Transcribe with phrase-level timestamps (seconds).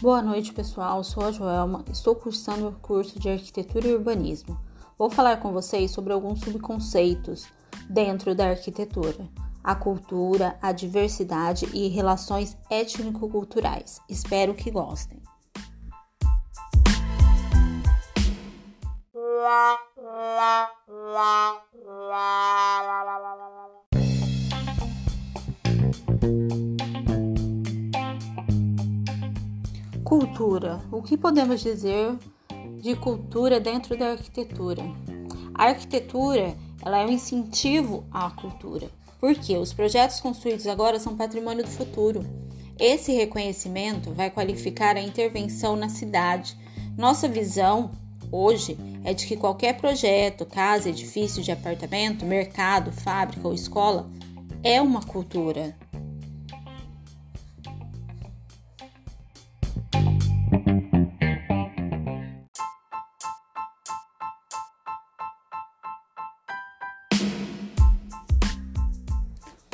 [0.00, 1.02] Boa noite, pessoal.
[1.02, 4.56] Sou a Joelma, estou cursando o curso de Arquitetura e Urbanismo.
[4.96, 7.48] Vou falar com vocês sobre alguns subconceitos
[7.90, 9.28] dentro da arquitetura:
[9.62, 14.00] a cultura, a diversidade e relações étnico-culturais.
[14.08, 15.20] Espero que gostem.
[30.08, 30.80] Cultura.
[30.90, 32.16] O que podemos dizer
[32.80, 34.82] de cultura dentro da arquitetura?
[35.54, 38.90] A arquitetura ela é um incentivo à cultura,
[39.20, 42.24] porque os projetos construídos agora são patrimônio do futuro.
[42.78, 46.56] Esse reconhecimento vai qualificar a intervenção na cidade.
[46.96, 47.90] Nossa visão
[48.32, 54.08] hoje é de que qualquer projeto, casa, edifício de apartamento, mercado, fábrica ou escola
[54.62, 55.76] é uma cultura.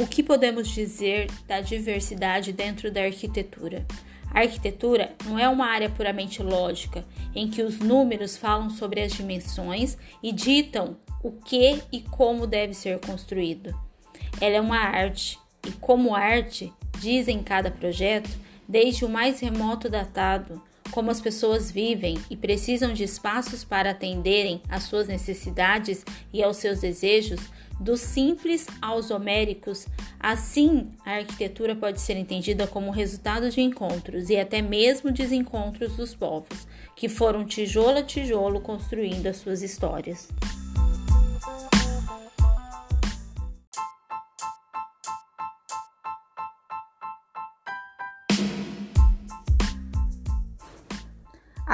[0.05, 3.86] O que podemos dizer da diversidade dentro da arquitetura?
[4.34, 7.02] A arquitetura não é uma área puramente lógica,
[7.34, 12.75] em que os números falam sobre as dimensões e ditam o que e como deve
[12.75, 13.75] ser construído.
[14.42, 18.28] Ela é uma arte, e como arte, diz em cada projeto,
[18.69, 20.60] desde o mais remoto datado,
[20.95, 26.59] como as pessoas vivem e precisam de espaços para atenderem às suas necessidades e aos
[26.59, 27.41] seus desejos,
[27.81, 29.89] dos simples aos homéricos,
[30.20, 36.15] assim a arquitetura pode ser entendida como resultado de encontros e até mesmo desencontros dos
[36.15, 40.28] povos, que foram tijolo a tijolo construindo as suas histórias.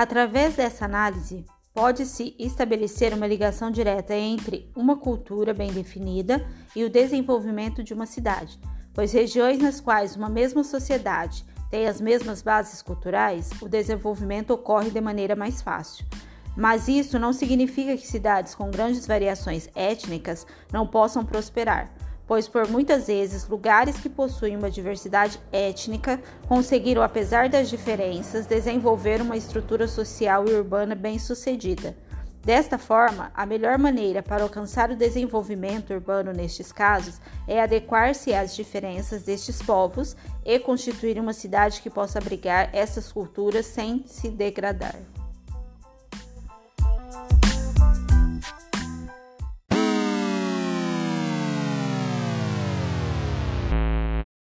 [0.00, 1.44] Através dessa análise,
[1.74, 6.42] pode-se estabelecer uma ligação direta entre uma cultura bem definida
[6.74, 8.58] e o desenvolvimento de uma cidade,
[8.94, 14.90] pois regiões nas quais uma mesma sociedade tem as mesmas bases culturais, o desenvolvimento ocorre
[14.90, 16.06] de maneira mais fácil.
[16.56, 21.92] Mas isso não significa que cidades com grandes variações étnicas não possam prosperar
[22.30, 29.20] pois por muitas vezes lugares que possuem uma diversidade étnica conseguiram, apesar das diferenças, desenvolver
[29.20, 31.96] uma estrutura social e urbana bem-sucedida.
[32.44, 38.54] Desta forma, a melhor maneira para alcançar o desenvolvimento urbano nestes casos é adequar-se às
[38.54, 45.19] diferenças destes povos e constituir uma cidade que possa abrigar essas culturas sem se degradar.